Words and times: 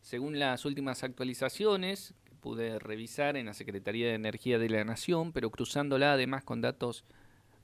Según 0.00 0.38
las 0.38 0.64
últimas 0.64 1.04
actualizaciones 1.04 2.14
pude 2.46 2.78
revisar 2.78 3.36
en 3.36 3.46
la 3.46 3.54
Secretaría 3.54 4.06
de 4.06 4.14
Energía 4.14 4.60
de 4.60 4.68
la 4.68 4.84
Nación, 4.84 5.32
pero 5.32 5.50
cruzándola 5.50 6.12
además 6.12 6.44
con 6.44 6.60
datos 6.60 7.04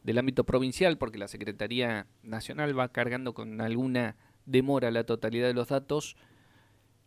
del 0.02 0.18
ámbito 0.18 0.42
provincial, 0.42 0.98
porque 0.98 1.18
la 1.18 1.28
Secretaría 1.28 2.08
Nacional 2.24 2.76
va 2.76 2.88
cargando 2.88 3.32
con 3.32 3.60
alguna 3.60 4.16
demora 4.44 4.90
la 4.90 5.04
totalidad 5.04 5.46
de 5.46 5.54
los 5.54 5.68
datos. 5.68 6.16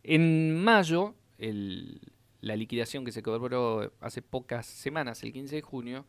En 0.04 0.58
mayo, 0.64 1.16
la 1.36 2.56
liquidación 2.56 3.04
que 3.04 3.12
se 3.12 3.22
cobró 3.22 3.92
hace 4.00 4.22
pocas 4.22 4.64
semanas, 4.64 5.22
el 5.22 5.34
15 5.34 5.56
de 5.56 5.60
junio, 5.60 6.06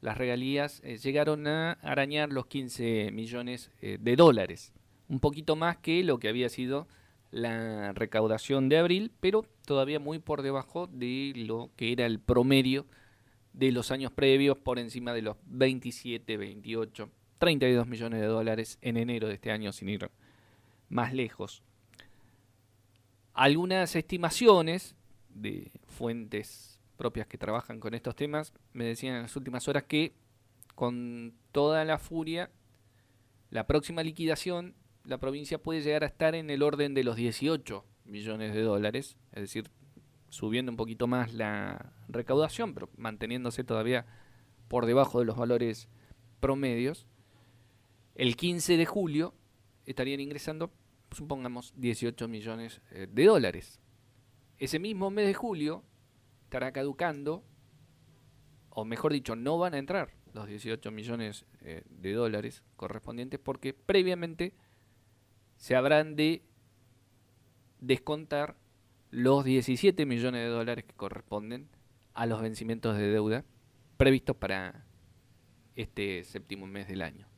las 0.00 0.16
regalías 0.16 0.80
eh, 0.84 0.96
llegaron 0.96 1.46
a 1.46 1.72
arañar 1.82 2.32
los 2.32 2.46
15 2.46 3.10
millones 3.12 3.70
eh, 3.82 3.98
de 4.00 4.16
dólares, 4.16 4.72
un 5.06 5.20
poquito 5.20 5.54
más 5.54 5.76
que 5.76 6.02
lo 6.02 6.18
que 6.18 6.30
había 6.30 6.48
sido 6.48 6.88
la 7.30 7.92
recaudación 7.92 8.68
de 8.68 8.78
abril, 8.78 9.12
pero 9.20 9.44
todavía 9.64 10.00
muy 10.00 10.18
por 10.18 10.42
debajo 10.42 10.86
de 10.88 11.32
lo 11.36 11.70
que 11.76 11.92
era 11.92 12.06
el 12.06 12.18
promedio 12.18 12.86
de 13.52 13.72
los 13.72 13.90
años 13.90 14.12
previos, 14.12 14.56
por 14.58 14.78
encima 14.78 15.12
de 15.12 15.22
los 15.22 15.36
27, 15.46 16.36
28, 16.36 17.10
32 17.38 17.86
millones 17.86 18.20
de 18.20 18.26
dólares 18.26 18.78
en 18.80 18.96
enero 18.96 19.28
de 19.28 19.34
este 19.34 19.50
año, 19.50 19.72
sin 19.72 19.88
ir 19.88 20.10
más 20.88 21.12
lejos. 21.14 21.62
Algunas 23.32 23.94
estimaciones 23.96 24.96
de 25.28 25.70
fuentes 25.86 26.80
propias 26.96 27.26
que 27.26 27.38
trabajan 27.38 27.80
con 27.80 27.94
estos 27.94 28.14
temas 28.14 28.52
me 28.72 28.84
decían 28.84 29.16
en 29.16 29.22
las 29.22 29.36
últimas 29.36 29.66
horas 29.68 29.84
que 29.84 30.12
con 30.74 31.34
toda 31.52 31.84
la 31.84 31.98
furia, 31.98 32.50
la 33.50 33.66
próxima 33.66 34.02
liquidación 34.02 34.74
la 35.10 35.18
provincia 35.18 35.58
puede 35.58 35.82
llegar 35.82 36.04
a 36.04 36.06
estar 36.06 36.36
en 36.36 36.50
el 36.50 36.62
orden 36.62 36.94
de 36.94 37.02
los 37.02 37.16
18 37.16 37.84
millones 38.04 38.54
de 38.54 38.62
dólares, 38.62 39.16
es 39.32 39.40
decir, 39.42 39.68
subiendo 40.28 40.70
un 40.70 40.76
poquito 40.76 41.08
más 41.08 41.34
la 41.34 41.92
recaudación, 42.06 42.74
pero 42.74 42.88
manteniéndose 42.96 43.64
todavía 43.64 44.06
por 44.68 44.86
debajo 44.86 45.18
de 45.18 45.24
los 45.24 45.36
valores 45.36 45.88
promedios. 46.38 47.08
El 48.14 48.36
15 48.36 48.76
de 48.76 48.86
julio 48.86 49.34
estarían 49.84 50.20
ingresando, 50.20 50.70
supongamos, 51.10 51.74
18 51.76 52.28
millones 52.28 52.80
eh, 52.92 53.08
de 53.10 53.24
dólares. 53.24 53.80
Ese 54.58 54.78
mismo 54.78 55.10
mes 55.10 55.26
de 55.26 55.34
julio 55.34 55.82
estará 56.44 56.70
caducando, 56.70 57.42
o 58.68 58.84
mejor 58.84 59.12
dicho, 59.12 59.34
no 59.34 59.58
van 59.58 59.74
a 59.74 59.78
entrar 59.78 60.12
los 60.34 60.46
18 60.46 60.88
millones 60.92 61.46
eh, 61.62 61.82
de 61.88 62.12
dólares 62.12 62.62
correspondientes 62.76 63.40
porque 63.40 63.74
previamente 63.74 64.54
se 65.60 65.76
habrán 65.76 66.16
de 66.16 66.42
descontar 67.80 68.56
los 69.10 69.44
17 69.44 70.06
millones 70.06 70.40
de 70.40 70.48
dólares 70.48 70.86
que 70.86 70.94
corresponden 70.94 71.68
a 72.14 72.24
los 72.24 72.40
vencimientos 72.40 72.96
de 72.96 73.08
deuda 73.08 73.44
previstos 73.98 74.36
para 74.36 74.86
este 75.76 76.24
séptimo 76.24 76.66
mes 76.66 76.88
del 76.88 77.02
año. 77.02 77.28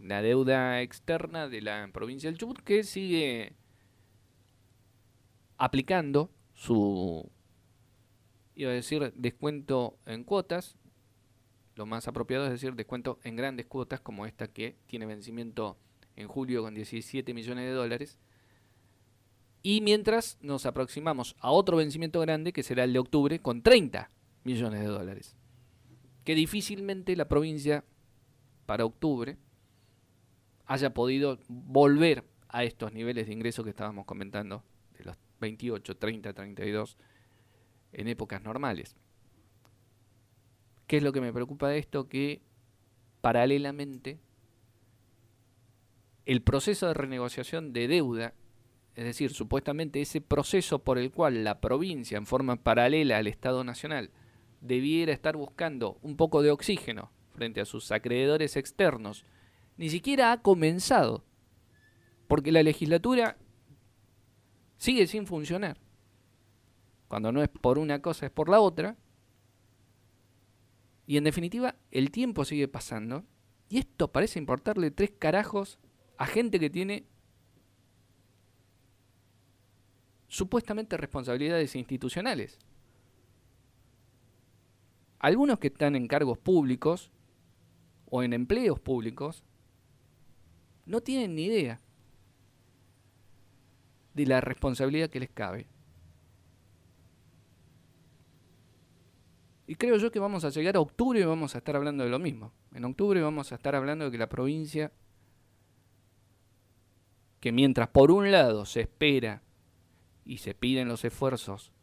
La 0.00 0.22
deuda 0.22 0.80
externa 0.80 1.48
de 1.48 1.60
la 1.60 1.90
provincia 1.92 2.30
del 2.30 2.38
Chubut 2.38 2.60
que 2.60 2.84
sigue 2.84 3.54
aplicando 5.56 6.30
su, 6.52 7.28
iba 8.54 8.70
a 8.70 8.74
decir, 8.74 9.12
descuento 9.16 9.98
en 10.06 10.22
cuotas. 10.22 10.78
Lo 11.74 11.84
más 11.84 12.06
apropiado 12.06 12.44
es 12.44 12.52
decir, 12.52 12.74
descuento 12.76 13.18
en 13.24 13.34
grandes 13.34 13.66
cuotas 13.66 14.00
como 14.00 14.24
esta 14.24 14.46
que 14.46 14.76
tiene 14.86 15.06
vencimiento 15.06 15.76
en 16.16 16.28
julio 16.28 16.62
con 16.62 16.74
17 16.74 17.34
millones 17.34 17.64
de 17.64 17.72
dólares. 17.72 18.18
Y 19.62 19.80
mientras 19.80 20.38
nos 20.42 20.66
aproximamos 20.66 21.36
a 21.40 21.50
otro 21.50 21.78
vencimiento 21.78 22.20
grande, 22.20 22.52
que 22.52 22.62
será 22.62 22.84
el 22.84 22.92
de 22.92 22.98
octubre, 22.98 23.38
con 23.38 23.62
30 23.62 24.10
millones 24.44 24.80
de 24.80 24.86
dólares. 24.86 25.36
Que 26.24 26.34
difícilmente 26.34 27.16
la 27.16 27.28
provincia, 27.28 27.84
para 28.66 28.84
octubre, 28.84 29.38
haya 30.66 30.92
podido 30.92 31.38
volver 31.48 32.24
a 32.48 32.64
estos 32.64 32.92
niveles 32.92 33.26
de 33.26 33.32
ingreso 33.32 33.64
que 33.64 33.70
estábamos 33.70 34.04
comentando, 34.04 34.62
de 34.98 35.04
los 35.04 35.16
28, 35.40 35.96
30, 35.96 36.32
32, 36.32 36.96
en 37.92 38.08
épocas 38.08 38.42
normales. 38.42 38.96
¿Qué 40.86 40.98
es 40.98 41.02
lo 41.02 41.12
que 41.12 41.20
me 41.20 41.32
preocupa 41.32 41.68
de 41.68 41.78
esto? 41.78 42.08
Que 42.08 42.42
paralelamente 43.20 44.18
el 46.26 46.42
proceso 46.42 46.86
de 46.86 46.94
renegociación 46.94 47.72
de 47.72 47.88
deuda, 47.88 48.34
es 48.94 49.04
decir, 49.04 49.32
supuestamente 49.32 50.00
ese 50.00 50.20
proceso 50.20 50.78
por 50.78 50.98
el 50.98 51.10
cual 51.10 51.44
la 51.44 51.60
provincia, 51.60 52.16
en 52.16 52.26
forma 52.26 52.56
paralela 52.56 53.18
al 53.18 53.26
Estado 53.26 53.64
Nacional, 53.64 54.10
debiera 54.60 55.12
estar 55.12 55.36
buscando 55.36 55.98
un 56.02 56.16
poco 56.16 56.42
de 56.42 56.50
oxígeno 56.50 57.10
frente 57.34 57.60
a 57.60 57.64
sus 57.64 57.90
acreedores 57.90 58.56
externos, 58.56 59.24
ni 59.76 59.90
siquiera 59.90 60.32
ha 60.32 60.40
comenzado, 60.40 61.24
porque 62.28 62.52
la 62.52 62.62
legislatura 62.62 63.36
sigue 64.76 65.06
sin 65.06 65.26
funcionar. 65.26 65.78
Cuando 67.08 67.32
no 67.32 67.42
es 67.42 67.48
por 67.48 67.78
una 67.78 68.00
cosa, 68.00 68.26
es 68.26 68.32
por 68.32 68.48
la 68.48 68.60
otra. 68.60 68.96
Y 71.06 71.16
en 71.16 71.24
definitiva, 71.24 71.76
el 71.90 72.10
tiempo 72.10 72.44
sigue 72.44 72.66
pasando. 72.66 73.24
Y 73.68 73.78
esto 73.78 74.10
parece 74.10 74.38
importarle 74.38 74.90
tres 74.90 75.12
carajos 75.18 75.78
a 76.24 76.26
gente 76.26 76.58
que 76.58 76.70
tiene 76.70 77.04
supuestamente 80.26 80.96
responsabilidades 80.96 81.76
institucionales. 81.76 82.58
Algunos 85.18 85.58
que 85.58 85.66
están 85.66 85.96
en 85.96 86.08
cargos 86.08 86.38
públicos 86.38 87.10
o 88.06 88.22
en 88.22 88.32
empleos 88.32 88.80
públicos 88.80 89.44
no 90.86 91.02
tienen 91.02 91.34
ni 91.34 91.44
idea 91.44 91.78
de 94.14 94.24
la 94.24 94.40
responsabilidad 94.40 95.10
que 95.10 95.20
les 95.20 95.30
cabe. 95.30 95.66
Y 99.66 99.74
creo 99.74 99.98
yo 99.98 100.10
que 100.10 100.20
vamos 100.20 100.42
a 100.46 100.48
llegar 100.48 100.76
a 100.76 100.80
octubre 100.80 101.20
y 101.20 101.24
vamos 101.24 101.54
a 101.54 101.58
estar 101.58 101.76
hablando 101.76 102.02
de 102.02 102.08
lo 102.08 102.18
mismo. 102.18 102.50
En 102.72 102.86
octubre 102.86 103.20
vamos 103.20 103.52
a 103.52 103.56
estar 103.56 103.74
hablando 103.74 104.06
de 104.06 104.10
que 104.10 104.16
la 104.16 104.30
provincia 104.30 104.90
que 107.44 107.52
mientras 107.52 107.88
por 107.88 108.10
un 108.10 108.30
lado 108.30 108.64
se 108.64 108.80
espera 108.80 109.42
y 110.24 110.38
se 110.38 110.54
piden 110.54 110.88
los 110.88 111.04
esfuerzos 111.04 111.74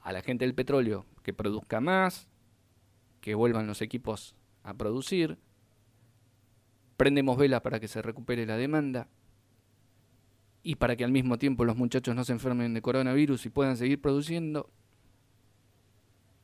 a 0.00 0.12
la 0.12 0.22
gente 0.22 0.46
del 0.46 0.54
petróleo 0.54 1.04
que 1.22 1.34
produzca 1.34 1.78
más, 1.82 2.26
que 3.20 3.34
vuelvan 3.34 3.66
los 3.66 3.82
equipos 3.82 4.34
a 4.62 4.72
producir, 4.72 5.36
prendemos 6.96 7.36
velas 7.36 7.60
para 7.60 7.80
que 7.80 7.86
se 7.86 8.00
recupere 8.00 8.46
la 8.46 8.56
demanda 8.56 9.08
y 10.62 10.76
para 10.76 10.96
que 10.96 11.04
al 11.04 11.12
mismo 11.12 11.36
tiempo 11.36 11.66
los 11.66 11.76
muchachos 11.76 12.16
no 12.16 12.24
se 12.24 12.32
enfermen 12.32 12.72
de 12.72 12.80
coronavirus 12.80 13.44
y 13.44 13.50
puedan 13.50 13.76
seguir 13.76 14.00
produciendo, 14.00 14.70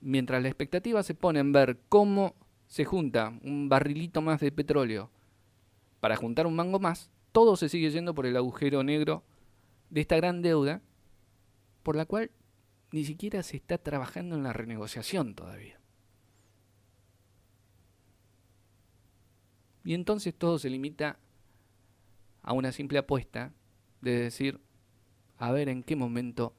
mientras 0.03 0.43
la 0.43 0.49
expectativa 0.49 1.03
se 1.03 1.15
pone 1.15 1.41
en 1.41 1.53
ver 1.53 1.79
cómo 1.89 2.35
se 2.67 2.85
junta 2.85 3.33
un 3.43 3.71
barrilito 3.71 4.21
más 4.21 4.41
de 4.41 4.53
petróleo 4.53 5.11
para 6.01 6.17
juntar 6.17 6.47
un 6.47 6.57
mango 6.57 6.79
más, 6.79 7.11
todo 7.35 7.57
se 7.57 7.69
sigue 7.69 7.91
yendo 7.91 8.15
por 8.15 8.27
el 8.27 8.37
agujero 8.37 8.85
negro 8.85 9.25
de 9.91 10.03
esta 10.03 10.15
gran 10.15 10.41
deuda, 10.41 10.83
por 11.83 11.97
la 11.97 12.07
cual 12.07 12.31
ni 12.93 13.05
siquiera 13.05 13.43
se 13.43 13.57
está 13.57 13.77
trabajando 13.77 14.37
en 14.37 14.45
la 14.45 14.53
renegociación 14.53 15.35
todavía. 15.35 15.81
Y 19.83 19.95
entonces 19.95 20.33
todo 20.33 20.61
se 20.61 20.71
limita 20.71 21.19
a 22.41 22.53
una 22.53 22.71
simple 22.71 22.99
apuesta 22.99 23.53
de 24.01 24.13
decir, 24.13 24.61
a 25.37 25.51
ver 25.51 25.69
en 25.69 25.83
qué 25.83 25.97
momento 25.97 26.55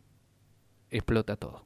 explota 0.90 1.38
todo. 1.38 1.66